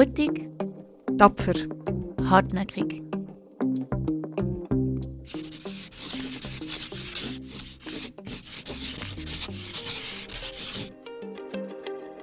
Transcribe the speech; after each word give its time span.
Mutig. 0.00 0.48
Tapfer. 1.18 1.52
Hartnäckig. 2.24 3.02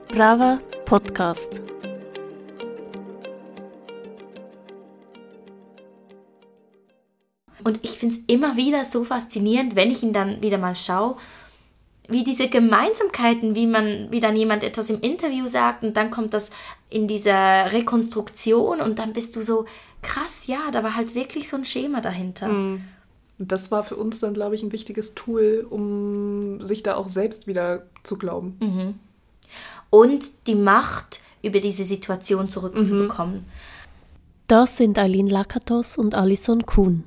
Brava 0.08 0.60
Podcast. 0.86 1.62
Und 7.64 7.80
ich 7.84 7.92
finde 7.92 8.16
es 8.16 8.22
immer 8.26 8.58
wieder 8.58 8.84
so 8.86 9.04
faszinierend, 9.04 9.76
wenn 9.76 9.92
ich 9.92 10.02
ihn 10.02 10.14
dann 10.14 10.42
wieder 10.42 10.58
mal 10.58 10.74
schaue, 10.74 11.18
wie 12.08 12.24
diese 12.24 12.48
Gemeinsamkeiten, 12.48 13.54
wie 13.54 13.68
man, 13.68 14.08
wie 14.10 14.20
dann 14.20 14.36
jemand 14.36 14.64
etwas 14.64 14.90
im 14.90 15.02
Interview 15.02 15.46
sagt 15.46 15.84
und 15.84 15.96
dann 15.96 16.10
kommt 16.10 16.34
das 16.34 16.52
in 16.90 17.08
dieser 17.08 17.72
Rekonstruktion 17.72 18.82
und 18.82 19.00
dann 19.00 19.14
bist 19.14 19.36
du 19.36 19.42
so 19.42 19.66
krass, 20.02 20.48
ja, 20.48 20.72
da 20.72 20.84
war 20.84 20.96
halt 20.96 21.16
wirklich 21.16 21.50
so 21.50 21.58
ein 21.58 21.66
Schema 21.66 22.02
dahinter. 22.02 22.48
Mhm. 22.48 22.82
Und 23.40 23.52
das 23.52 23.72
war 23.72 23.84
für 23.84 23.96
uns 23.96 24.20
dann, 24.20 24.34
glaube 24.34 24.56
ich, 24.56 24.64
ein 24.64 24.72
wichtiges 24.72 25.14
Tool, 25.14 25.66
um 25.70 26.64
sich 26.64 26.84
da 26.84 26.96
auch 26.96 27.08
selbst 27.08 27.46
wieder 27.48 27.84
zu 28.04 28.18
glauben. 28.18 28.58
Mhm. 28.60 28.96
Und 29.90 30.48
die 30.48 30.56
Macht 30.56 31.22
über 31.44 31.60
diese 31.60 31.86
Situation 31.86 32.50
zurückzubekommen. 32.50 33.36
Mhm. 33.36 33.46
Das 34.48 34.78
sind 34.78 34.98
Aline 34.98 35.30
Lakatos 35.30 35.98
und 35.98 36.16
Alison 36.16 36.66
Kuhn. 36.66 37.04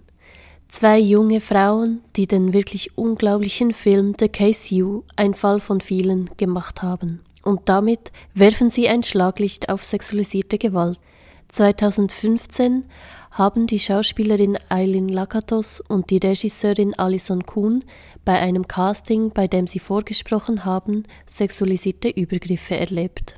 Zwei 0.68 0.98
junge 1.00 1.40
Frauen, 1.40 2.00
die 2.14 2.28
den 2.28 2.52
wirklich 2.52 2.96
unglaublichen 2.96 3.72
Film 3.72 4.14
The 4.18 4.28
Case 4.28 4.72
You, 4.74 5.02
ein 5.16 5.34
Fall 5.34 5.58
von 5.58 5.80
vielen, 5.80 6.30
gemacht 6.36 6.82
haben. 6.82 7.20
Und 7.42 7.68
damit 7.68 8.12
werfen 8.34 8.70
sie 8.70 8.88
ein 8.88 9.02
Schlaglicht 9.02 9.68
auf 9.68 9.82
sexualisierte 9.82 10.58
Gewalt. 10.58 11.00
2015 11.48 12.86
haben 13.32 13.66
die 13.66 13.78
Schauspielerin 13.78 14.58
Eileen 14.68 15.08
Lakatos 15.08 15.80
und 15.80 16.10
die 16.10 16.18
Regisseurin 16.18 16.94
Alison 16.98 17.44
Kuhn 17.44 17.84
bei 18.24 18.38
einem 18.38 18.68
Casting, 18.68 19.30
bei 19.30 19.46
dem 19.46 19.66
sie 19.66 19.78
vorgesprochen 19.78 20.64
haben, 20.64 21.04
sexualisierte 21.28 22.08
Übergriffe 22.08 22.76
erlebt. 22.76 23.36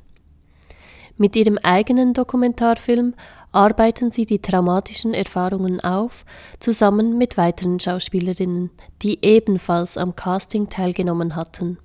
Mit 1.17 1.35
ihrem 1.35 1.59
eigenen 1.59 2.13
Dokumentarfilm 2.13 3.13
arbeiten 3.51 4.09
sie 4.09 4.25
die 4.25 4.39
traumatischen 4.39 5.13
Erfahrungen 5.13 5.79
auf, 5.79 6.25
zusammen 6.59 7.17
mit 7.17 7.37
weiteren 7.37 7.79
Schauspielerinnen, 7.79 8.71
die 9.03 9.19
ebenfalls 9.21 9.95
am 9.95 10.15
Casting 10.15 10.69
teilgenommen 10.69 11.35
hatten. 11.35 11.77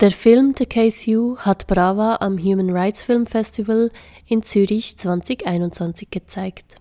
Der 0.00 0.12
Film 0.12 0.54
The 0.56 0.64
Case 0.64 1.10
You 1.10 1.38
hat 1.38 1.66
Brava 1.66 2.18
am 2.20 2.38
Human 2.38 2.70
Rights 2.70 3.02
Film 3.02 3.26
Festival 3.26 3.90
in 4.28 4.44
Zürich 4.44 4.96
2021 4.96 6.08
gezeigt. 6.08 6.76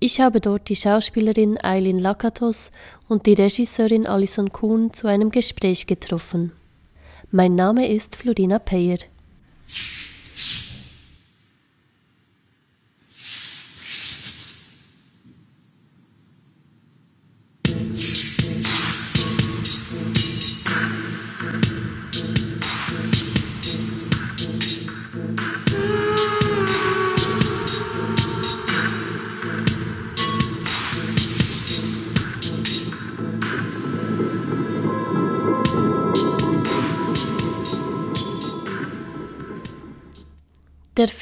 Ich 0.00 0.20
habe 0.20 0.38
dort 0.38 0.68
die 0.68 0.76
Schauspielerin 0.76 1.56
Eileen 1.64 1.98
Lakatos 1.98 2.70
und 3.08 3.24
die 3.24 3.32
Regisseurin 3.32 4.06
Alison 4.06 4.52
Kuhn 4.52 4.92
zu 4.92 5.06
einem 5.06 5.30
Gespräch 5.30 5.86
getroffen. 5.86 6.52
Mein 7.30 7.54
Name 7.54 7.88
ist 7.88 8.16
Florina 8.16 8.58
Peyer. 8.58 8.98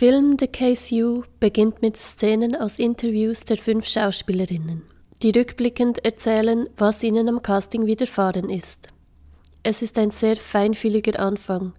Film 0.01 0.39
The 0.41 0.47
Case 0.47 0.95
You 0.95 1.25
beginnt 1.41 1.83
mit 1.83 1.95
Szenen 1.95 2.57
aus 2.57 2.79
Interviews 2.79 3.45
der 3.45 3.59
fünf 3.59 3.87
Schauspielerinnen, 3.87 4.81
die 5.23 5.29
rückblickend 5.29 6.03
erzählen, 6.03 6.67
was 6.79 7.03
ihnen 7.03 7.29
am 7.29 7.43
Casting 7.43 7.85
widerfahren 7.85 8.49
ist. 8.49 8.89
Es 9.63 9.83
ist 9.83 9.99
ein 9.99 10.11
sehr 10.11 10.37
feinfühliger 10.37 11.21
Anfang. 11.21 11.75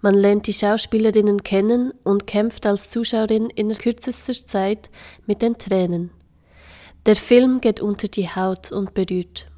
Man 0.00 0.14
lernt 0.14 0.46
die 0.46 0.54
Schauspielerinnen 0.54 1.42
kennen 1.42 1.92
und 2.02 2.26
kämpft 2.26 2.64
als 2.64 2.88
Zuschauerin 2.88 3.50
in 3.50 3.68
kürzester 3.76 4.46
Zeit 4.46 4.88
mit 5.26 5.42
den 5.42 5.58
Tränen. 5.58 6.12
Der 7.04 7.16
Film 7.16 7.60
geht 7.60 7.80
unter 7.80 8.08
die 8.08 8.30
Haut 8.30 8.72
und 8.72 8.94
berührt. 8.94 9.48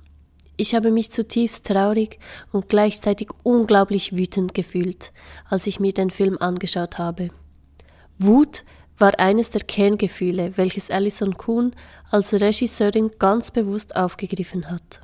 Ich 0.57 0.75
habe 0.75 0.91
mich 0.91 1.13
zutiefst 1.13 1.69
traurig 1.69 2.19
und 2.51 2.69
gleichzeitig 2.69 3.29
unglaublich 3.45 4.17
wütend 4.17 4.55
gefühlt, 4.55 5.13
als 5.49 5.69
ich 5.69 5.79
mir 5.79 5.93
den 5.93 6.11
Film 6.11 6.37
angeschaut 6.41 6.99
habe. 6.99 7.31
Wut 8.19 8.65
war 8.99 9.19
eines 9.19 9.51
der 9.51 9.63
Kerngefühle, 9.63 10.53
welches 10.57 10.91
Alison 10.91 11.37
Kuhn 11.37 11.73
als 12.11 12.33
Regisseurin 12.33 13.11
ganz 13.19 13.51
bewusst 13.51 13.95
aufgegriffen 13.97 14.71
hat. 14.71 15.03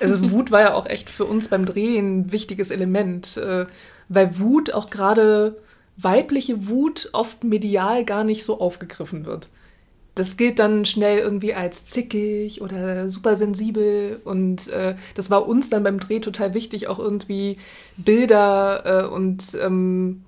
Also 0.00 0.30
Wut 0.30 0.50
war 0.50 0.60
ja 0.60 0.74
auch 0.74 0.86
echt 0.86 1.10
für 1.10 1.26
uns 1.26 1.48
beim 1.48 1.66
Drehen 1.66 2.20
ein 2.20 2.32
wichtiges 2.32 2.70
Element, 2.70 3.36
äh, 3.36 3.66
weil 4.08 4.38
Wut 4.38 4.72
auch 4.72 4.90
gerade 4.90 5.56
weibliche 5.96 6.68
Wut 6.68 7.10
oft 7.12 7.44
medial 7.44 8.04
gar 8.04 8.24
nicht 8.24 8.44
so 8.44 8.60
aufgegriffen 8.60 9.26
wird. 9.26 9.48
Das 10.14 10.36
gilt 10.36 10.58
dann 10.58 10.84
schnell 10.84 11.18
irgendwie 11.18 11.54
als 11.54 11.86
zickig 11.86 12.60
oder 12.60 13.08
super 13.08 13.34
sensibel 13.36 14.20
und 14.24 14.68
äh, 14.68 14.94
das 15.14 15.30
war 15.30 15.46
uns 15.46 15.70
dann 15.70 15.82
beim 15.82 16.00
Dreh 16.00 16.20
total 16.20 16.52
wichtig, 16.52 16.86
auch 16.88 16.98
irgendwie 16.98 17.56
Bilder 17.96 19.04
äh, 19.04 19.06
und 19.06 19.56
ähm, 19.62 20.24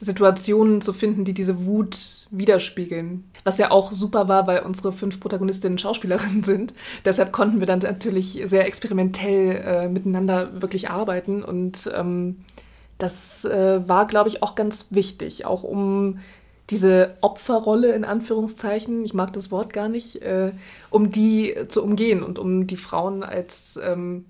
Situationen 0.00 0.80
zu 0.80 0.92
finden, 0.92 1.24
die 1.24 1.34
diese 1.34 1.66
Wut 1.66 2.28
widerspiegeln. 2.30 3.24
Was 3.44 3.58
ja 3.58 3.70
auch 3.70 3.90
super 3.90 4.28
war, 4.28 4.46
weil 4.46 4.60
unsere 4.60 4.92
fünf 4.92 5.18
Protagonistinnen 5.18 5.78
Schauspielerinnen 5.78 6.44
sind. 6.44 6.72
Deshalb 7.04 7.32
konnten 7.32 7.58
wir 7.58 7.66
dann 7.66 7.80
natürlich 7.80 8.40
sehr 8.44 8.66
experimentell 8.66 9.56
äh, 9.56 9.88
miteinander 9.88 10.60
wirklich 10.62 10.90
arbeiten. 10.90 11.42
Und 11.42 11.90
ähm, 11.94 12.44
das 12.98 13.44
äh, 13.44 13.88
war, 13.88 14.06
glaube 14.06 14.28
ich, 14.28 14.42
auch 14.42 14.54
ganz 14.54 14.86
wichtig, 14.90 15.46
auch 15.46 15.64
um 15.64 16.20
diese 16.70 17.16
Opferrolle 17.22 17.94
in 17.94 18.04
Anführungszeichen, 18.04 19.04
ich 19.04 19.14
mag 19.14 19.32
das 19.32 19.50
Wort 19.50 19.72
gar 19.72 19.88
nicht, 19.88 20.20
äh, 20.22 20.52
um 20.90 21.10
die 21.10 21.56
zu 21.68 21.82
umgehen 21.82 22.22
und 22.22 22.38
um 22.38 22.66
die 22.66 22.76
Frauen 22.76 23.22
als, 23.22 23.80
ähm, 23.82 24.26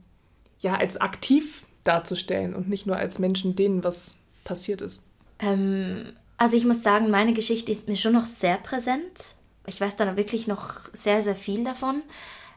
ja, 0.61 0.77
als 0.77 1.01
aktiv 1.01 1.65
darzustellen 1.85 2.55
und 2.55 2.69
nicht 2.69 2.87
nur 2.87 2.97
als 2.97 3.19
Menschen, 3.19 3.57
denen 3.57 3.83
was 3.83 4.15
passiert 4.45 4.83
ist. 4.83 5.03
Ähm, 5.39 6.13
also 6.37 6.57
ich 6.57 6.65
muss 6.65 6.83
sagen, 6.83 7.11
meine 7.11 7.35
Geschichte 7.35 7.73
ist 7.73 7.89
mir 7.89 7.97
schon 7.97 8.13
noch 8.13 8.27
sehr 8.27 8.57
präsent. 8.57 9.35
Ich 9.67 9.81
weiß 9.81 9.97
da 9.97 10.17
wirklich 10.17 10.47
noch 10.47 10.81
sehr, 10.93 11.21
sehr 11.23 11.37
viel 11.37 11.65
davon. 11.65 12.03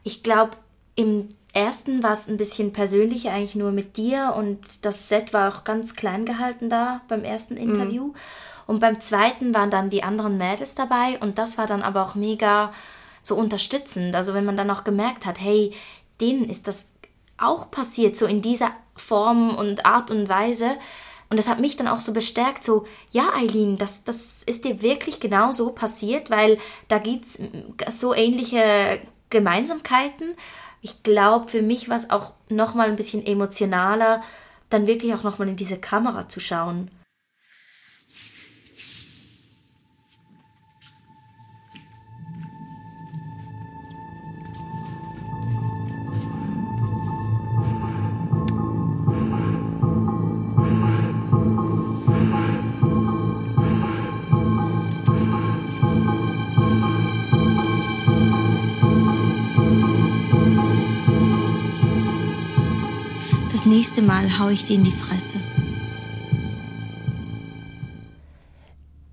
Ich 0.04 0.24
glaube, 0.24 0.52
im 0.96 1.30
ersten 1.54 2.04
war 2.04 2.14
es 2.14 2.28
ein 2.28 2.38
bisschen 2.38 2.74
persönlicher, 2.74 3.32
eigentlich 3.32 3.56
nur 3.56 3.72
mit 3.72 3.98
dir 3.98 4.34
und 4.38 4.60
das 4.82 5.10
Set 5.10 5.34
war 5.34 5.54
auch 5.54 5.64
ganz 5.64 5.96
klein 5.96 6.26
gehalten 6.26 6.70
da 6.70 7.02
beim 7.08 7.24
ersten 7.24 7.56
mhm. 7.56 7.62
Interview. 7.62 8.08
Mhm. 8.08 8.16
Und 8.68 8.80
beim 8.80 9.00
zweiten 9.02 9.54
waren 9.54 9.70
dann 9.70 9.90
die 9.90 10.04
anderen 10.04 10.38
Mädels 10.38 10.76
dabei 10.76 11.20
und 11.20 11.38
das 11.38 11.58
war 11.58 11.68
dann 11.68 11.82
aber 11.82 12.04
auch 12.04 12.16
mega 12.16 12.72
so 13.24 13.36
unterstützend. 13.36 14.16
Also 14.16 14.34
wenn 14.34 14.46
man 14.46 14.58
dann 14.58 14.72
auch 14.72 14.84
gemerkt 14.84 15.26
hat, 15.26 15.40
hey, 15.40 15.74
denen 16.22 16.50
ist 16.50 16.68
das 16.68 16.86
auch 17.38 17.72
passiert, 17.72 18.16
so 18.16 18.26
in 18.26 18.42
dieser 18.42 18.72
Form 18.96 19.56
und 19.56 19.86
Art 19.86 20.12
und 20.12 20.30
Weise. 20.30 20.78
Und 21.32 21.38
das 21.38 21.48
hat 21.48 21.62
mich 21.62 21.78
dann 21.78 21.88
auch 21.88 22.02
so 22.02 22.12
bestärkt, 22.12 22.66
so, 22.66 22.86
ja, 23.10 23.32
Eileen, 23.34 23.78
das, 23.78 24.04
das 24.04 24.44
ist 24.44 24.66
dir 24.66 24.82
wirklich 24.82 25.22
genau 25.22 25.52
so 25.52 25.72
passiert, 25.72 26.30
weil 26.30 26.58
da 26.90 26.98
gibt 26.98 27.26
es 27.26 27.40
so 28.00 28.14
ähnliche 28.14 29.00
Gemeinsamkeiten. 29.30 30.36
Ich 30.82 31.04
glaube, 31.04 31.48
für 31.48 31.62
mich 31.62 31.88
war 31.88 31.96
es 31.96 32.10
auch 32.10 32.34
nochmal 32.50 32.90
ein 32.90 32.98
bisschen 32.98 33.26
emotionaler, 33.26 34.22
dann 34.70 34.88
wirklich 34.88 35.14
auch 35.14 35.24
nochmal 35.24 35.48
in 35.48 35.56
diese 35.56 35.78
Kamera 35.78 36.28
zu 36.28 36.42
schauen. 36.42 36.92
Nächste 63.82 64.04
Mal 64.04 64.38
hau 64.38 64.50
ich 64.50 64.64
dir 64.66 64.76
in 64.76 64.84
die 64.84 64.92
Fresse. 64.92 65.38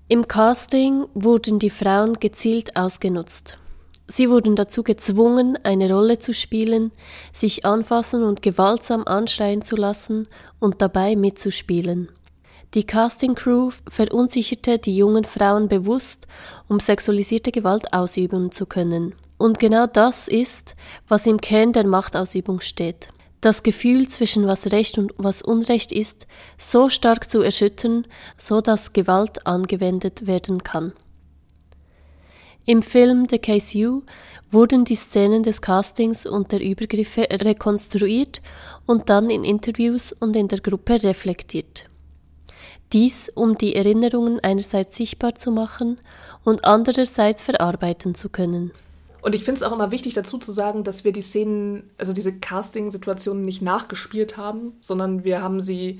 Im 0.07 0.27
Casting 0.27 1.07
wurden 1.15 1.57
die 1.57 1.71
Frauen 1.71 2.19
gezielt 2.19 2.75
ausgenutzt. 2.75 3.57
Sie 4.07 4.29
wurden 4.29 4.55
dazu 4.55 4.83
gezwungen, 4.83 5.57
eine 5.63 5.91
Rolle 5.91 6.19
zu 6.19 6.35
spielen, 6.35 6.91
sich 7.33 7.65
anfassen 7.65 8.21
und 8.21 8.43
gewaltsam 8.43 9.05
anschreien 9.07 9.63
zu 9.63 9.75
lassen 9.75 10.27
und 10.59 10.83
dabei 10.83 11.15
mitzuspielen. 11.15 12.09
Die 12.75 12.83
Casting-Crew 12.83 13.71
verunsicherte 13.89 14.77
die 14.77 14.95
jungen 14.95 15.23
Frauen 15.23 15.67
bewusst, 15.67 16.27
um 16.67 16.79
sexualisierte 16.79 17.51
Gewalt 17.51 17.91
ausüben 17.91 18.51
zu 18.51 18.67
können. 18.67 19.15
Und 19.39 19.57
genau 19.57 19.87
das 19.87 20.27
ist, 20.27 20.75
was 21.07 21.25
im 21.25 21.41
Kern 21.41 21.73
der 21.73 21.87
Machtausübung 21.87 22.59
steht 22.59 23.09
das 23.41 23.63
Gefühl 23.63 24.07
zwischen 24.07 24.47
was 24.47 24.71
Recht 24.71 24.97
und 24.97 25.13
was 25.17 25.41
Unrecht 25.41 25.91
ist, 25.91 26.27
so 26.57 26.89
stark 26.89 27.29
zu 27.29 27.41
erschüttern, 27.41 28.05
so 28.37 28.61
dass 28.61 28.93
Gewalt 28.93 29.45
angewendet 29.45 30.27
werden 30.27 30.63
kann. 30.63 30.93
Im 32.65 32.81
Film 32.81 33.27
The 33.29 33.39
Case 33.39 33.77
You 33.77 34.03
wurden 34.51 34.85
die 34.85 34.95
Szenen 34.95 35.43
des 35.43 35.61
Castings 35.61 36.25
und 36.25 36.51
der 36.51 36.61
Übergriffe 36.61 37.27
rekonstruiert 37.31 38.41
und 38.85 39.09
dann 39.09 39.29
in 39.29 39.43
Interviews 39.43 40.11
und 40.11 40.35
in 40.35 40.47
der 40.47 40.59
Gruppe 40.59 41.01
reflektiert. 41.01 41.85
Dies, 42.93 43.29
um 43.29 43.57
die 43.57 43.75
Erinnerungen 43.75 44.39
einerseits 44.39 44.95
sichtbar 44.95 45.35
zu 45.35 45.51
machen 45.51 45.99
und 46.43 46.65
andererseits 46.65 47.41
verarbeiten 47.43 48.15
zu 48.15 48.29
können. 48.29 48.71
Und 49.21 49.35
ich 49.35 49.43
finde 49.43 49.57
es 49.57 49.63
auch 49.63 49.73
immer 49.73 49.91
wichtig 49.91 50.13
dazu 50.13 50.37
zu 50.37 50.51
sagen, 50.51 50.83
dass 50.83 51.03
wir 51.03 51.11
die 51.11 51.21
Szenen, 51.21 51.89
also 51.97 52.13
diese 52.13 52.33
Casting-Situationen 52.33 53.43
nicht 53.43 53.61
nachgespielt 53.61 54.37
haben, 54.37 54.73
sondern 54.81 55.23
wir 55.23 55.41
haben 55.41 55.59
sie 55.59 55.99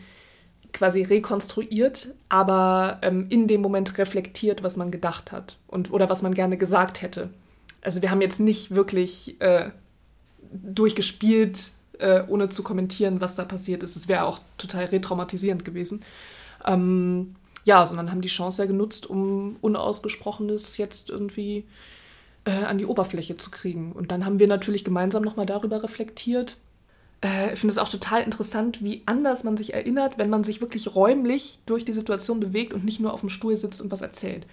quasi 0.71 1.01
rekonstruiert, 1.01 2.10
aber 2.30 3.00
ähm, 3.01 3.25
in 3.30 3.48
dem 3.48 3.62
Moment 3.62 3.98
reflektiert, 3.98 4.63
was 4.63 4.77
man 4.77 4.92
gedacht 4.92 5.31
hat 5.31 5.57
und 5.68 5.92
oder 5.92 6.10
was 6.10 6.21
man 6.21 6.33
gerne 6.33 6.57
gesagt 6.57 7.01
hätte. 7.01 7.30
Also 7.81 8.01
wir 8.01 8.12
haben 8.12 8.21
jetzt 8.21 8.39
nicht 8.39 8.71
wirklich 8.71 9.42
äh, 9.42 9.72
durchgespielt, 10.51 11.60
äh, 11.98 12.24
ohne 12.27 12.50
zu 12.50 12.63
kommentieren, 12.63 13.19
was 13.19 13.36
da 13.36 13.45
passiert 13.45 13.83
ist. 13.83 13.95
Es 13.95 14.07
wäre 14.07 14.25
auch 14.25 14.39
total 14.57 14.86
retraumatisierend 14.86 15.65
gewesen. 15.65 16.04
Ähm, 16.65 17.36
ja, 17.65 17.86
sondern 17.86 18.12
haben 18.12 18.22
die 18.22 18.30
Chance 18.30 18.62
ja 18.62 18.68
genutzt, 18.68 19.07
um 19.07 19.57
Unausgesprochenes 19.62 20.77
jetzt 20.77 21.10
irgendwie 21.10 21.57
äh, 21.57 21.63
an 22.51 22.78
die 22.78 22.86
Oberfläche 22.86 23.38
zu 23.38 23.51
kriegen. 23.51 23.92
Und 23.92 24.12
dann 24.12 24.25
haben 24.25 24.40
wir 24.40 24.48
natürlich 24.48 24.84
gemeinsam 24.84 25.24
nochmal 25.24 25.46
darüber 25.46 25.84
reflektiert. 25.84 26.57
Äh, 27.22 27.54
ich 27.54 27.60
finde 27.60 27.74
es 27.74 27.78
auch 27.78 27.90
total 27.90 28.24
interessant, 28.24 28.84
wie 28.84 29.04
anders 29.06 29.44
man 29.44 29.57
sich 29.57 29.74
erinnert, 29.74 30.18
wenn 30.18 30.30
man 30.30 30.44
sich 30.44 30.62
wirklich 30.62 30.96
räumlich 30.96 31.60
durch 31.66 31.86
die 31.86 31.94
Situation 31.94 32.40
bewegt 32.40 32.74
und 32.74 32.86
nicht 32.86 33.00
nur 33.00 33.13
auf 33.13 33.19
dem 33.22 33.30
Stuhl 33.30 33.56
sitzt 33.56 33.81
und 33.81 33.92
was 33.92 34.01
erzählt. 34.01 34.46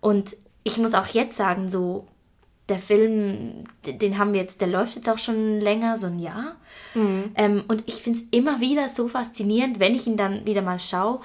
Und 0.00 0.36
ich 0.64 0.78
muss 0.78 0.94
auch 0.94 1.06
jetzt 1.08 1.36
sagen, 1.36 1.70
so 1.70 2.06
der 2.68 2.78
Film, 2.78 3.64
den 3.84 4.18
haben 4.18 4.32
wir 4.32 4.40
jetzt, 4.40 4.60
der 4.60 4.68
läuft 4.68 4.94
jetzt 4.94 5.08
auch 5.08 5.18
schon 5.18 5.60
länger, 5.60 5.96
so 5.96 6.06
ein 6.06 6.18
Jahr. 6.18 6.56
Mhm. 6.94 7.32
Ähm, 7.34 7.64
und 7.68 7.82
ich 7.86 7.96
finde 7.96 8.20
es 8.20 8.26
immer 8.30 8.60
wieder 8.60 8.88
so 8.88 9.08
faszinierend, 9.08 9.80
wenn 9.80 9.94
ich 9.94 10.06
ihn 10.06 10.16
dann 10.16 10.46
wieder 10.46 10.62
mal 10.62 10.78
schaue 10.78 11.20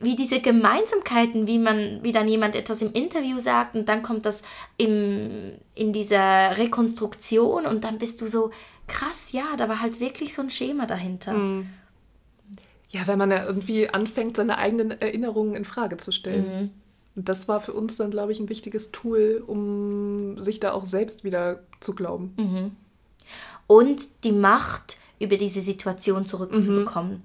wie 0.00 0.16
diese 0.16 0.40
Gemeinsamkeiten, 0.40 1.46
wie 1.46 1.58
man, 1.58 2.00
wie 2.02 2.12
dann 2.12 2.26
jemand 2.26 2.56
etwas 2.56 2.80
im 2.80 2.92
Interview 2.92 3.38
sagt 3.38 3.76
und 3.76 3.88
dann 3.88 4.02
kommt 4.02 4.24
das 4.24 4.42
im, 4.78 5.58
in 5.74 5.92
dieser 5.92 6.56
Rekonstruktion 6.56 7.66
und 7.66 7.84
dann 7.84 7.98
bist 7.98 8.20
du 8.20 8.26
so, 8.26 8.50
krass, 8.86 9.32
ja, 9.32 9.56
da 9.56 9.68
war 9.68 9.80
halt 9.80 10.00
wirklich 10.00 10.34
so 10.34 10.42
ein 10.42 10.50
Schema 10.50 10.86
dahinter. 10.86 11.34
Mhm. 11.34 11.66
Ja, 12.88 13.06
wenn 13.06 13.18
man 13.18 13.30
ja 13.30 13.44
irgendwie 13.44 13.88
anfängt, 13.88 14.36
seine 14.36 14.58
eigenen 14.58 14.90
Erinnerungen 14.90 15.54
in 15.54 15.64
Frage 15.64 15.96
zu 15.98 16.10
stellen. 16.10 16.44
Mhm. 16.44 16.70
Und 17.14 17.28
das 17.28 17.46
war 17.46 17.60
für 17.60 17.72
uns 17.72 17.96
dann, 17.96 18.10
glaube 18.10 18.32
ich, 18.32 18.40
ein 18.40 18.48
wichtiges 18.48 18.90
Tool, 18.90 19.44
um 19.46 20.40
sich 20.40 20.60
da 20.60 20.72
auch 20.72 20.84
selbst 20.84 21.24
wieder 21.24 21.62
zu 21.80 21.94
glauben. 21.94 22.34
Mhm. 22.36 22.76
Und 23.66 24.24
die 24.24 24.32
Macht 24.32 24.98
über 25.20 25.36
diese 25.36 25.60
Situation 25.60 26.24
zurückzubekommen. 26.24 27.12
Mhm. 27.12 27.22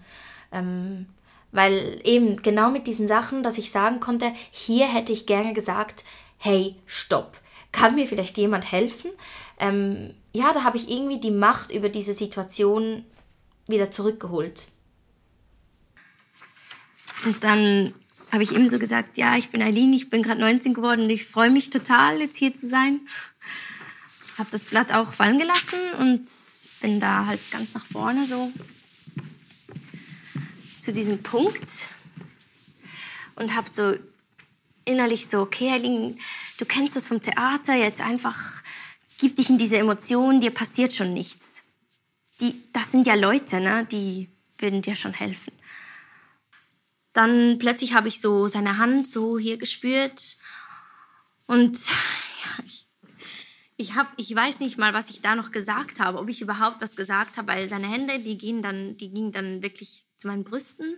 Ähm, 0.51 1.06
weil 1.55 2.01
eben 2.03 2.35
genau 2.37 2.69
mit 2.69 2.85
diesen 2.85 3.07
Sachen, 3.07 3.41
dass 3.41 3.57
ich 3.57 3.71
sagen 3.71 4.01
konnte, 4.01 4.33
hier 4.51 4.87
hätte 4.87 5.13
ich 5.13 5.25
gerne 5.25 5.53
gesagt, 5.53 6.03
hey, 6.37 6.75
stopp. 6.85 7.39
Kann 7.71 7.95
mir 7.95 8.07
vielleicht 8.07 8.37
jemand 8.37 8.71
helfen? 8.71 9.11
Ähm, 9.57 10.13
ja, 10.33 10.51
da 10.53 10.63
habe 10.63 10.77
ich 10.77 10.89
irgendwie 10.89 11.19
die 11.19 11.31
Macht 11.31 11.71
über 11.71 11.89
diese 11.89 12.13
Situation 12.13 13.05
wieder 13.67 13.89
zurückgeholt. 13.89 14.67
Und 17.25 17.43
dann 17.43 17.93
habe 18.31 18.43
ich 18.43 18.51
ihm 18.51 18.67
so 18.67 18.77
gesagt, 18.77 19.17
ja, 19.17 19.37
ich 19.37 19.49
bin 19.49 19.61
Eileen, 19.61 19.93
ich 19.93 20.09
bin 20.09 20.23
gerade 20.23 20.41
19 20.41 20.73
geworden 20.73 21.01
und 21.03 21.09
ich 21.09 21.25
freue 21.25 21.49
mich 21.49 21.69
total, 21.69 22.19
jetzt 22.19 22.35
hier 22.37 22.53
zu 22.53 22.67
sein. 22.67 22.99
Habe 24.37 24.49
das 24.51 24.65
Blatt 24.65 24.93
auch 24.93 25.13
fallen 25.13 25.39
gelassen 25.39 25.79
und 25.99 26.27
bin 26.81 26.99
da 26.99 27.25
halt 27.25 27.39
ganz 27.51 27.73
nach 27.73 27.85
vorne 27.85 28.25
so 28.25 28.51
zu 30.85 30.91
diesem 30.91 31.23
Punkt 31.23 31.67
und 33.35 33.55
habe 33.55 33.67
so 33.67 33.95
innerlich 34.85 35.25
so, 35.27 35.41
okay, 35.41 35.71
Eileen, 35.71 36.19
du 36.59 36.65
kennst 36.65 36.95
das 36.95 37.07
vom 37.07 37.19
Theater, 37.19 37.73
jetzt 37.73 38.01
einfach 38.01 38.61
gib 39.17 39.35
dich 39.35 39.49
in 39.49 39.57
diese 39.57 39.77
Emotionen, 39.77 40.41
dir 40.41 40.51
passiert 40.51 40.93
schon 40.93 41.11
nichts. 41.11 41.63
Die, 42.39 42.61
das 42.71 42.91
sind 42.91 43.07
ja 43.07 43.15
Leute, 43.15 43.61
ne? 43.61 43.87
die 43.91 44.29
würden 44.59 44.83
dir 44.83 44.95
schon 44.95 45.13
helfen. 45.13 45.53
Dann 47.13 47.57
plötzlich 47.57 47.95
habe 47.95 48.07
ich 48.07 48.21
so 48.21 48.47
seine 48.47 48.77
Hand 48.77 49.09
so 49.09 49.39
hier 49.39 49.57
gespürt 49.57 50.38
und 51.47 51.79
ja, 51.88 52.63
ich, 52.63 52.85
ich, 53.77 53.95
hab, 53.95 54.13
ich 54.18 54.33
weiß 54.33 54.60
nicht 54.60 54.77
mal, 54.77 54.94
was 54.94 55.10
ich 55.10 55.22
da 55.22 55.36
noch 55.36 55.51
gesagt 55.51 56.00
habe, 56.00 56.19
ob 56.19 56.30
ich 56.30 56.42
überhaupt 56.42 56.81
was 56.81 56.95
gesagt 56.95 57.38
habe, 57.38 57.50
weil 57.50 57.68
seine 57.68 57.88
Hände, 57.88 58.19
die 58.19 58.38
gingen 58.38 58.62
dann, 58.62 58.98
die 58.98 59.10
gingen 59.10 59.31
dann 59.31 59.62
wirklich 59.62 60.06
zu 60.16 60.27
meinen 60.27 60.44
Brüsten 60.44 60.98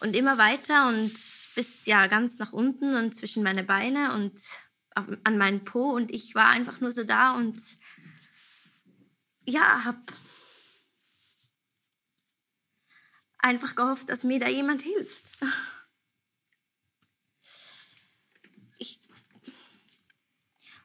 und 0.00 0.14
immer 0.14 0.38
weiter 0.38 0.88
und 0.88 1.12
bis 1.54 1.86
ja 1.86 2.06
ganz 2.06 2.38
nach 2.38 2.52
unten 2.52 2.94
und 2.94 3.14
zwischen 3.14 3.42
meine 3.42 3.64
Beine 3.64 4.14
und 4.14 4.40
auf, 4.94 5.06
an 5.24 5.36
meinen 5.38 5.64
Po 5.64 5.90
und 5.90 6.12
ich 6.12 6.34
war 6.34 6.46
einfach 6.46 6.80
nur 6.80 6.92
so 6.92 7.04
da 7.04 7.34
und 7.34 7.60
ja, 9.44 9.84
hab 9.84 10.12
einfach 13.38 13.74
gehofft, 13.74 14.08
dass 14.10 14.22
mir 14.22 14.38
da 14.38 14.48
jemand 14.48 14.82
hilft. 14.82 15.36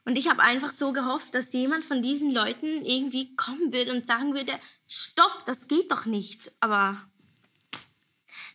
und 0.06 0.16
ich 0.16 0.28
habe 0.28 0.40
einfach 0.40 0.70
so 0.70 0.92
gehofft, 0.92 1.34
dass 1.34 1.52
jemand 1.52 1.84
von 1.84 2.00
diesen 2.00 2.32
Leuten 2.32 2.86
irgendwie 2.86 3.34
kommen 3.34 3.72
würde 3.72 3.92
und 3.92 4.06
sagen 4.06 4.34
würde, 4.34 4.52
stopp, 4.86 5.44
das 5.46 5.66
geht 5.66 5.90
doch 5.90 6.06
nicht. 6.06 6.52
Aber 6.60 7.02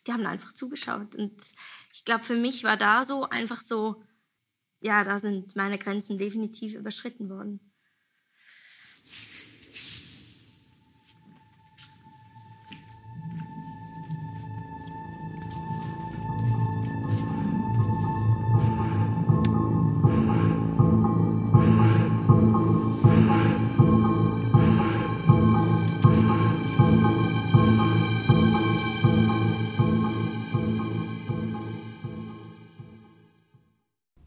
die 0.07 0.13
haben 0.13 0.25
einfach 0.25 0.53
zugeschaut. 0.53 1.13
Und 1.13 1.33
ich 1.91 2.05
glaube, 2.05 2.23
für 2.23 2.37
mich 2.37 2.63
war 2.63 2.77
da 2.77 3.03
so 3.03 3.27
einfach 3.29 3.59
so, 3.59 4.01
ja, 4.81 5.03
da 5.03 5.19
sind 5.19 5.57
meine 5.57 5.77
Grenzen 5.77 6.17
definitiv 6.17 6.73
überschritten 6.73 7.29
worden. 7.29 7.59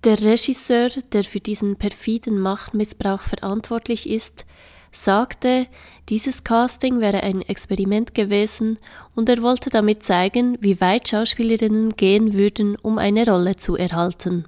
Der 0.04 0.20
Regisseur, 0.20 0.90
der 1.14 1.24
für 1.24 1.40
diesen 1.40 1.76
perfiden 1.76 2.38
Machtmissbrauch 2.38 3.20
verantwortlich 3.20 4.06
ist, 4.06 4.44
sagte, 4.92 5.66
dieses 6.10 6.44
Casting 6.44 7.00
wäre 7.00 7.22
ein 7.22 7.40
Experiment 7.40 8.14
gewesen 8.14 8.76
und 9.14 9.30
er 9.30 9.40
wollte 9.40 9.70
damit 9.70 10.02
zeigen, 10.02 10.58
wie 10.60 10.78
weit 10.82 11.08
Schauspielerinnen 11.08 11.96
gehen 11.96 12.34
würden, 12.34 12.76
um 12.76 12.98
eine 12.98 13.26
Rolle 13.26 13.56
zu 13.56 13.76
erhalten. 13.76 14.44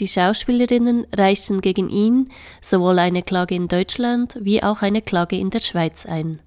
Die 0.00 0.08
Schauspielerinnen 0.08 1.06
reichten 1.16 1.60
gegen 1.60 1.90
ihn 1.90 2.30
sowohl 2.60 2.98
eine 2.98 3.22
Klage 3.22 3.54
in 3.54 3.68
Deutschland 3.68 4.36
wie 4.40 4.64
auch 4.64 4.82
eine 4.82 5.00
Klage 5.00 5.38
in 5.38 5.50
der 5.50 5.60
Schweiz 5.60 6.06
ein. 6.06 6.40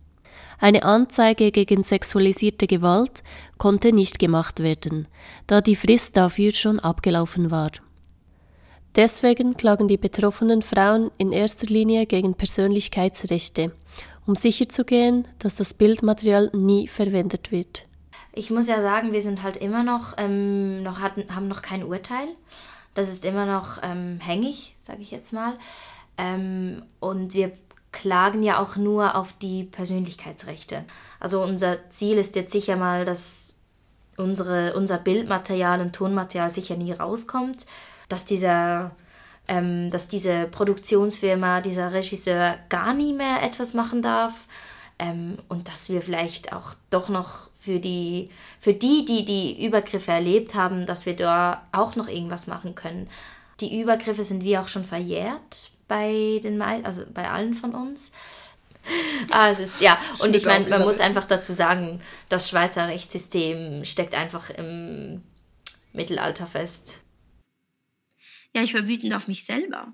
Eine 0.60 0.84
Anzeige 0.84 1.51
gegen 1.51 1.84
sexualisierte 1.84 2.67
Gewalt 2.67 3.24
konnte 3.58 3.93
nicht 3.93 4.20
gemacht 4.20 4.60
werden, 4.60 5.08
da 5.48 5.62
die 5.62 5.77
Frist 5.77 6.17
dafür 6.17 6.51
schon 6.51 6.81
abgelaufen 6.81 7.50
war. 7.50 7.72
Deswegen 8.95 9.55
klagen 9.55 9.88
die 9.88 9.98
betroffenen 9.98 10.62
Frauen 10.62 11.12
in 11.17 11.31
erster 11.31 11.67
Linie 11.67 12.05
gegen 12.05 12.33
Persönlichkeitsrechte, 12.33 13.71
um 14.25 14.36
sicherzugehen, 14.36 15.27
dass 15.39 15.55
das 15.55 15.74
Bildmaterial 15.74 16.50
nie 16.53 16.88
verwendet 16.88 17.51
wird. 17.51 17.86
Ich 18.33 18.50
muss 18.50 18.67
ja 18.67 18.81
sagen, 18.81 19.13
wir 19.13 19.21
sind 19.21 19.43
halt 19.43 19.57
immer 19.57 19.83
noch, 19.83 20.15
ähm, 20.17 20.83
noch 20.83 21.00
hatten, 21.00 21.33
haben 21.36 21.48
noch 21.48 21.62
kein 21.62 21.83
Urteil. 21.83 22.27
Das 22.93 23.10
ist 23.10 23.25
immer 23.25 23.45
noch 23.45 23.79
ähm, 23.81 24.19
hängig, 24.21 24.75
sage 24.81 25.01
ich 25.01 25.12
jetzt 25.12 25.31
mal. 25.31 25.53
Ähm, 26.17 26.83
und 27.00 27.33
wir 27.33 27.53
klagen 27.91 28.43
ja 28.43 28.60
auch 28.60 28.75
nur 28.75 29.15
auf 29.15 29.33
die 29.33 29.63
Persönlichkeitsrechte. 29.63 30.86
Also 31.19 31.43
unser 31.43 31.89
Ziel 31.89 32.17
ist 32.17 32.36
jetzt 32.36 32.51
sicher 32.51 32.75
mal, 32.75 33.05
dass 33.05 33.55
unsere, 34.17 34.74
unser 34.75 34.98
Bildmaterial 34.98 35.81
und 35.81 35.93
Tonmaterial 35.93 36.50
sicher 36.50 36.75
nie 36.75 36.91
rauskommt, 36.91 37.65
dass 38.12 38.25
dieser 38.25 38.91
ähm, 39.48 39.89
dass 39.91 40.08
diese 40.08 40.46
Produktionsfirma, 40.46 41.62
dieser 41.62 41.94
Regisseur 41.94 42.58
gar 42.70 42.94
nie 42.94 43.13
mehr 43.13 43.44
etwas 43.44 43.74
machen 43.74 44.01
darf 44.01 44.46
ähm, 45.00 45.38
und 45.50 45.68
dass 45.68 45.89
wir 45.89 46.01
vielleicht 46.01 46.53
auch 46.53 46.75
doch 46.89 47.10
noch 47.10 47.50
für 47.60 47.80
die, 47.80 48.30
für 48.60 48.74
die, 48.74 49.03
die 49.06 49.25
die 49.25 49.65
Übergriffe 49.65 50.12
erlebt 50.12 50.56
haben, 50.56 50.86
dass 50.86 51.06
wir 51.06 51.15
da 51.15 51.68
auch 51.72 51.96
noch 51.96 52.08
irgendwas 52.08 52.48
machen 52.48 52.75
können. 52.75 53.10
Die 53.60 53.80
Übergriffe 53.80 54.24
sind 54.24 54.44
wie 54.44 54.58
auch 54.58 54.68
schon 54.68 54.84
verjährt 54.84 55.72
bei 55.88 56.39
den 56.41 56.62
also 56.62 57.03
bei 57.13 57.30
allen 57.30 57.53
von 57.53 57.75
uns. 57.75 58.13
ah, 59.32 59.50
es 59.50 59.60
ist, 59.60 59.82
ja, 59.82 60.00
und 60.24 60.36
ich 60.36 60.46
meine, 60.46 60.68
man 60.70 60.82
muss 60.82 61.00
einfach 61.00 61.25
dazu 61.25 61.53
sagen, 61.53 62.01
das 62.30 62.50
Schweizer 62.50 62.88
Rechtssystem 62.88 63.86
steckt 63.86 64.15
einfach 64.15 64.50
im 64.50 65.22
Mittelalter 65.94 66.48
fest. 66.48 67.01
Ja, 68.55 68.63
ich 68.63 68.74
war 68.74 68.88
wütend 68.88 69.13
auf 69.13 69.27
mich 69.27 69.46
selber, 69.46 69.93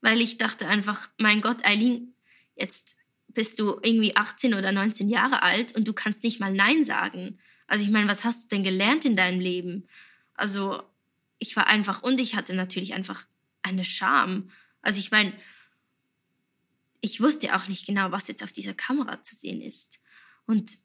weil 0.00 0.20
ich 0.20 0.38
dachte 0.38 0.66
einfach, 0.66 1.08
mein 1.18 1.40
Gott, 1.40 1.64
Eileen, 1.64 2.14
jetzt 2.56 2.96
bist 3.28 3.58
du 3.58 3.80
irgendwie 3.82 4.16
18 4.16 4.54
oder 4.54 4.72
19 4.72 5.08
Jahre 5.08 5.42
alt 5.42 5.74
und 5.74 5.86
du 5.86 5.92
kannst 5.92 6.22
nicht 6.22 6.40
mal 6.40 6.52
Nein 6.52 6.84
sagen. 6.84 7.38
Also 7.66 7.84
ich 7.84 7.90
meine, 7.90 8.08
was 8.08 8.24
hast 8.24 8.44
du 8.44 8.56
denn 8.56 8.64
gelernt 8.64 9.04
in 9.04 9.16
deinem 9.16 9.40
Leben? 9.40 9.88
Also 10.34 10.82
ich 11.38 11.56
war 11.56 11.66
einfach 11.66 12.02
und 12.02 12.20
ich 12.20 12.36
hatte 12.36 12.54
natürlich 12.54 12.94
einfach 12.94 13.26
eine 13.62 13.84
Scham. 13.84 14.50
Also 14.82 14.98
ich 14.98 15.10
meine, 15.10 15.32
ich 17.00 17.20
wusste 17.20 17.54
auch 17.54 17.68
nicht 17.68 17.86
genau, 17.86 18.12
was 18.12 18.28
jetzt 18.28 18.42
auf 18.42 18.52
dieser 18.52 18.74
Kamera 18.74 19.22
zu 19.22 19.34
sehen 19.34 19.60
ist. 19.60 20.00
Und 20.46 20.78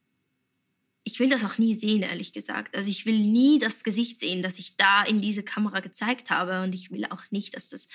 ich 1.10 1.20
will 1.20 1.30
das 1.30 1.44
auch 1.44 1.58
nie 1.58 1.74
sehen, 1.74 2.04
ehrlich 2.04 2.34
gesagt. 2.34 2.76
Also 2.78 2.88
ich 2.88 3.08
will 3.08 3.18
nie 3.18 3.58
das 3.58 3.84
Gesicht 3.84 4.20
sehen, 4.20 4.44
das 4.44 4.60
ich 4.60 4.78
da 4.78 5.02
in 5.04 5.22
diese 5.22 5.42
Kamera 5.42 5.80
gezeigt 5.80 6.30
habe. 6.30 6.62
Und 6.62 6.76
ich 6.76 6.92
will 6.92 7.06
auch 7.06 7.24
nicht, 7.32 7.56
dass 7.56 7.68
das 7.68 7.88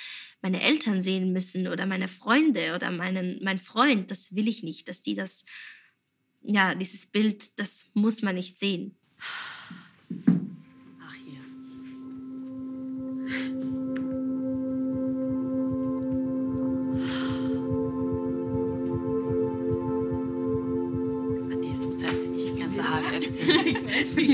meine 0.42 0.60
Eltern 0.60 1.00
sehen 1.00 1.32
müssen 1.32 1.68
oder 1.68 1.86
meine 1.86 2.08
Freunde 2.08 2.74
oder 2.74 2.90
meinen, 2.90 3.38
mein 3.40 3.58
Freund. 3.58 4.10
Das 4.10 4.34
will 4.34 4.48
ich 4.48 4.64
nicht, 4.64 4.88
dass 4.88 5.00
die 5.00 5.14
das, 5.14 5.44
ja, 6.42 6.74
dieses 6.74 7.06
Bild, 7.06 7.56
das 7.60 7.88
muss 7.94 8.20
man 8.22 8.34
nicht 8.34 8.58
sehen. 8.58 8.96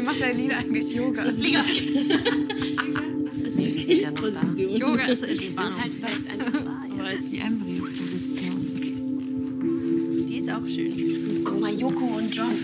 Wie 0.01 0.05
macht 0.07 0.23
Eileen 0.23 0.51
eigentlich 0.51 0.95
Yoga? 0.95 1.25
Liege 1.25 1.59
nee, 3.55 3.71
die 3.71 3.99
ja 4.01 4.11
noch 4.11 4.31
da. 4.31 4.41
Yoga 4.57 5.05
ist 5.05 5.23
halt 5.23 5.39
einfach 5.39 5.51
die 7.31 7.39
Embryo-Position. 7.39 8.57
Okay. 8.79 10.27
Die 10.27 10.37
ist 10.39 10.51
auch 10.51 10.67
schön. 10.67 11.45
Guck 11.45 11.61
mal, 11.61 11.71
Joko 11.71 12.17
und 12.17 12.35
John. 12.35 12.57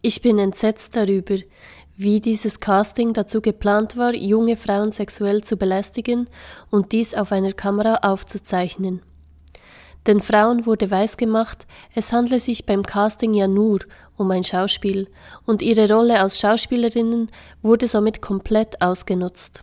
Ich 0.00 0.22
bin 0.22 0.38
entsetzt 0.38 0.96
darüber, 0.96 1.36
wie 1.98 2.20
dieses 2.20 2.60
Casting 2.60 3.12
dazu 3.12 3.42
geplant 3.42 3.98
war, 3.98 4.14
junge 4.14 4.56
Frauen 4.56 4.90
sexuell 4.90 5.44
zu 5.44 5.58
belästigen 5.58 6.30
und 6.70 6.92
dies 6.92 7.12
auf 7.12 7.30
einer 7.30 7.52
Kamera 7.52 7.96
aufzuzeichnen. 7.96 9.02
Den 10.06 10.20
Frauen 10.20 10.66
wurde 10.66 10.90
weisgemacht, 10.90 11.66
es 11.94 12.12
handle 12.12 12.40
sich 12.40 12.66
beim 12.66 12.82
Casting 12.82 13.34
ja 13.34 13.46
nur 13.46 13.80
um 14.16 14.30
ein 14.32 14.42
Schauspiel 14.42 15.08
und 15.46 15.62
ihre 15.62 15.88
Rolle 15.92 16.20
als 16.20 16.40
Schauspielerinnen 16.40 17.28
wurde 17.62 17.86
somit 17.86 18.20
komplett 18.20 18.82
ausgenutzt. 18.82 19.62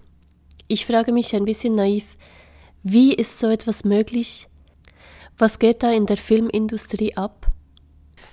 Ich 0.67 0.85
frage 0.85 1.11
mich 1.11 1.35
ein 1.35 1.45
bisschen 1.45 1.75
naiv, 1.75 2.05
wie 2.83 3.13
ist 3.13 3.39
so 3.39 3.47
etwas 3.47 3.83
möglich? 3.83 4.47
Was 5.37 5.59
geht 5.59 5.83
da 5.83 5.91
in 5.91 6.05
der 6.05 6.17
Filmindustrie 6.17 7.17
ab? 7.17 7.51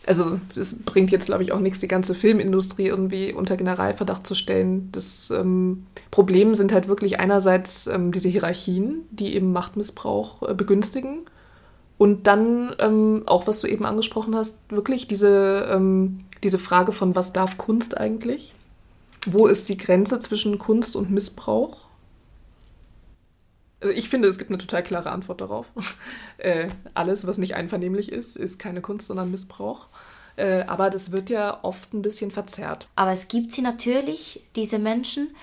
Also 0.06 0.38
es 0.54 0.78
bringt 0.84 1.10
jetzt, 1.10 1.26
glaube 1.26 1.42
ich, 1.42 1.50
auch 1.50 1.58
nichts, 1.58 1.80
die 1.80 1.88
ganze 1.88 2.14
Filmindustrie 2.14 2.86
irgendwie 2.86 3.32
unter 3.32 3.56
Generalverdacht 3.56 4.24
zu 4.24 4.36
stellen. 4.36 4.90
Das 4.92 5.30
ähm, 5.32 5.86
Problem 6.12 6.54
sind 6.54 6.72
halt 6.72 6.86
wirklich 6.86 7.18
einerseits 7.18 7.88
ähm, 7.88 8.12
diese 8.12 8.28
Hierarchien, 8.28 9.02
die 9.10 9.34
eben 9.34 9.52
Machtmissbrauch 9.52 10.48
äh, 10.48 10.54
begünstigen 10.54 11.24
und 11.98 12.26
dann 12.26 12.74
ähm, 12.78 13.22
auch, 13.26 13.46
was 13.46 13.60
du 13.60 13.68
eben 13.68 13.86
angesprochen 13.86 14.34
hast, 14.34 14.58
wirklich 14.68 15.08
diese, 15.08 15.68
ähm, 15.70 16.24
diese 16.42 16.58
Frage 16.58 16.92
von, 16.92 17.14
was 17.14 17.32
darf 17.32 17.56
Kunst 17.56 17.96
eigentlich? 17.96 18.54
Wo 19.26 19.46
ist 19.46 19.68
die 19.68 19.78
Grenze 19.78 20.18
zwischen 20.18 20.58
Kunst 20.58 20.94
und 20.94 21.10
Missbrauch? 21.10 21.78
Also 23.80 23.94
ich 23.94 24.08
finde, 24.08 24.28
es 24.28 24.38
gibt 24.38 24.50
eine 24.50 24.58
total 24.58 24.82
klare 24.82 25.10
Antwort 25.10 25.40
darauf. 25.40 25.66
äh, 26.38 26.68
alles, 26.94 27.26
was 27.26 27.38
nicht 27.38 27.54
einvernehmlich 27.54 28.12
ist, 28.12 28.36
ist 28.36 28.58
keine 28.58 28.80
Kunst, 28.80 29.06
sondern 29.06 29.30
Missbrauch. 29.30 29.86
Äh, 30.36 30.64
aber 30.66 30.90
das 30.90 31.12
wird 31.12 31.30
ja 31.30 31.60
oft 31.62 31.94
ein 31.94 32.02
bisschen 32.02 32.30
verzerrt. 32.30 32.88
Aber 32.94 33.10
es 33.10 33.28
gibt 33.28 33.52
sie 33.52 33.62
natürlich, 33.62 34.42
diese 34.54 34.78
Menschen, 34.78 35.34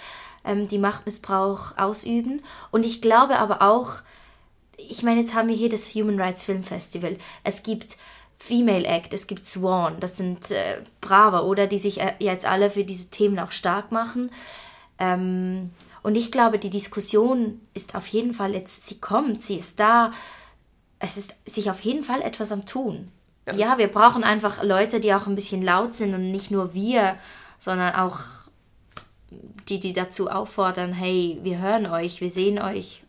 ähm, 0.45 0.67
die 0.67 0.77
Machtmissbrauch 0.77 1.77
ausüben. 1.77 2.41
Und 2.71 2.85
ich 2.85 3.01
glaube 3.01 3.39
aber 3.39 3.61
auch, 3.61 4.03
ich 4.77 5.03
meine, 5.03 5.21
jetzt 5.21 5.33
haben 5.33 5.49
wir 5.49 5.55
hier 5.55 5.69
das 5.69 5.93
Human 5.95 6.19
Rights 6.19 6.45
Film 6.45 6.63
Festival. 6.63 7.17
Es 7.43 7.63
gibt 7.63 7.97
Female 8.37 8.85
Act, 8.85 9.13
es 9.13 9.27
gibt 9.27 9.45
Swan, 9.45 9.99
das 9.99 10.17
sind 10.17 10.51
äh, 10.51 10.81
Brave, 10.99 11.45
oder 11.45 11.67
die 11.67 11.79
sich 11.79 12.01
äh, 12.01 12.13
jetzt 12.19 12.45
alle 12.45 12.69
für 12.69 12.83
diese 12.83 13.07
Themen 13.07 13.39
auch 13.39 13.51
stark 13.51 13.91
machen. 13.91 14.31
Ähm, 14.99 15.71
und 16.01 16.15
ich 16.15 16.31
glaube, 16.31 16.59
die 16.59 16.69
Diskussion 16.69 17.61
ist 17.73 17.95
auf 17.95 18.07
jeden 18.07 18.33
Fall 18.33 18.53
jetzt, 18.53 18.87
sie 18.87 18.99
kommt, 18.99 19.41
sie 19.41 19.55
ist 19.55 19.79
da. 19.79 20.11
Es 20.99 21.17
ist 21.17 21.35
sich 21.45 21.69
auf 21.69 21.79
jeden 21.81 22.03
Fall 22.03 22.21
etwas 22.21 22.51
am 22.51 22.65
Tun. 22.65 23.11
Ja. 23.47 23.53
ja, 23.53 23.77
wir 23.77 23.87
brauchen 23.87 24.23
einfach 24.23 24.63
Leute, 24.63 24.99
die 24.99 25.13
auch 25.13 25.27
ein 25.27 25.35
bisschen 25.35 25.61
laut 25.61 25.95
sind 25.95 26.13
und 26.13 26.31
nicht 26.31 26.51
nur 26.51 26.73
wir, 26.73 27.17
sondern 27.59 27.95
auch 27.95 28.19
die, 29.69 29.79
die 29.79 29.93
dazu 29.93 30.29
auffordern, 30.29 30.93
hey, 30.93 31.39
wir 31.43 31.59
hören 31.59 31.85
euch, 31.85 32.21
wir 32.21 32.29
sehen 32.29 32.61
euch 32.61 33.03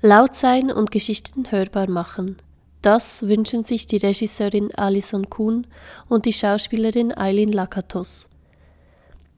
Laut 0.00 0.36
sein 0.36 0.70
und 0.70 0.92
Geschichten 0.92 1.50
hörbar 1.50 1.90
machen. 1.90 2.36
Das 2.82 3.22
wünschen 3.22 3.64
sich 3.64 3.88
die 3.88 3.96
Regisseurin 3.96 4.72
Alison 4.76 5.28
Kuhn 5.28 5.66
und 6.08 6.24
die 6.24 6.32
Schauspielerin 6.32 7.16
Eileen 7.16 7.50
Lakatos. 7.50 8.28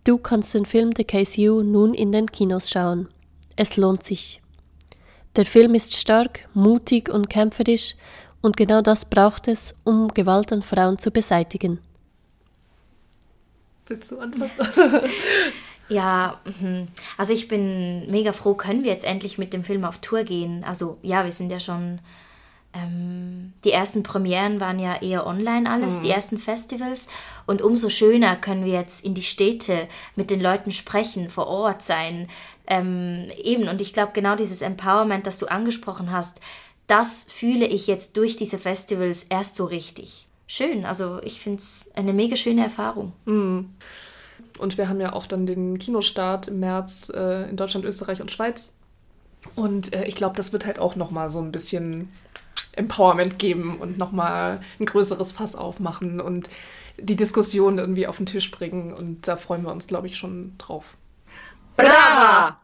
Du 0.05 0.19
kannst 0.19 0.53
den 0.53 0.67
Film 0.67 0.91
The 0.95 1.05
Case 1.05 1.41
You 1.41 1.63
nun 1.63 1.95
in 1.95 2.13
den 2.13 2.27
Kinos 2.27 2.69
schauen. 2.69 3.09
Es 3.57 3.79
lohnt 3.79 4.03
sich. 4.03 4.43
Der 5.37 5.47
Film 5.47 5.75
ist 5.75 5.97
stark, 5.97 6.47
mutig 6.53 7.09
und 7.09 7.31
kämpferisch 7.31 7.95
und 8.43 8.59
genau 8.59 8.83
das 8.83 9.07
braucht 9.07 9.49
es, 9.49 9.75
um 9.85 10.09
Gewalt 10.09 10.53
an 10.53 10.61
Frauen 10.61 10.99
zu 10.99 11.11
beseitigen. 11.11 11.79
Willst 13.87 14.11
du 14.13 14.19
anfangen? 14.19 14.51
Ja, 15.91 16.41
mhm. 16.45 16.87
Also 17.21 17.35
ich 17.35 17.49
bin 17.49 18.11
mega 18.11 18.33
froh, 18.33 18.55
können 18.55 18.83
wir 18.83 18.91
jetzt 18.91 19.05
endlich 19.05 19.37
mit 19.37 19.53
dem 19.53 19.63
Film 19.63 19.85
auf 19.85 19.99
Tour 19.99 20.25
gehen. 20.25 20.65
Also 20.65 20.97
ja, 21.03 21.23
wir 21.23 21.33
sind 21.33 21.53
ja 21.53 21.61
schon, 21.61 21.99
ähm, 22.73 23.53
die 23.63 23.73
ersten 23.73 24.03
Premieren 24.03 24.59
waren 24.59 24.79
ja 24.79 25.03
eher 25.03 25.27
online 25.27 25.71
alles, 25.71 25.99
mhm. 25.99 26.03
die 26.05 26.11
ersten 26.13 26.39
Festivals. 26.39 27.09
Und 27.47 27.61
umso 27.61 27.91
schöner 27.91 28.37
können 28.37 28.65
wir 28.65 28.73
jetzt 28.73 29.05
in 29.05 29.13
die 29.13 29.21
Städte 29.21 29.87
mit 30.17 30.31
den 30.31 30.41
Leuten 30.41 30.73
sprechen, 30.73 31.29
vor 31.29 31.47
Ort 31.49 31.83
sein. 31.83 32.27
Ähm, 32.67 33.31
eben, 33.37 33.69
und 33.69 33.83
ich 33.83 33.93
glaube, 33.93 34.13
genau 34.15 34.35
dieses 34.35 34.63
Empowerment, 34.63 35.27
das 35.27 35.37
du 35.37 35.45
angesprochen 35.45 36.13
hast, 36.13 36.41
das 36.87 37.27
fühle 37.29 37.67
ich 37.67 37.87
jetzt 37.87 38.17
durch 38.17 38.39
diese 38.39 38.57
Festivals 38.57 39.25
erst 39.25 39.57
so 39.57 39.67
richtig. 39.67 40.27
Schön, 40.47 40.87
also 40.87 41.21
ich 41.23 41.39
finde 41.39 41.59
es 41.59 41.91
eine 41.95 42.15
mega 42.15 42.35
schöne 42.35 42.65
Erfahrung. 42.65 43.13
Mhm. 43.27 43.75
Und 44.61 44.77
wir 44.77 44.89
haben 44.91 45.01
ja 45.01 45.15
auch 45.15 45.25
dann 45.25 45.47
den 45.47 45.79
Kinostart 45.79 46.49
im 46.49 46.61
März 46.61 47.11
äh, 47.15 47.49
in 47.49 47.57
Deutschland, 47.57 47.87
Österreich 47.87 48.21
und 48.21 48.31
Schweiz. 48.31 48.75
Und 49.57 49.95
äh, 49.95 50.05
ich 50.05 50.17
glaube, 50.17 50.37
das 50.37 50.53
wird 50.53 50.67
halt 50.67 50.79
auch 50.79 50.97
nochmal 50.97 51.31
so 51.31 51.41
ein 51.41 51.51
bisschen 51.51 52.13
Empowerment 52.73 53.39
geben 53.39 53.79
und 53.79 53.97
nochmal 53.97 54.61
ein 54.79 54.85
größeres 54.85 55.33
Fass 55.33 55.57
aufmachen 55.57 56.21
und 56.21 56.51
die 56.99 57.17
Diskussion 57.17 57.79
irgendwie 57.79 58.07
auf 58.07 58.19
den 58.19 58.27
Tisch 58.27 58.51
bringen. 58.51 58.93
Und 58.93 59.27
da 59.27 59.37
freuen 59.37 59.63
wir 59.63 59.73
uns, 59.73 59.87
glaube 59.87 60.07
ich, 60.07 60.19
schon 60.19 60.53
drauf. 60.59 60.97
Brava! 61.77 62.59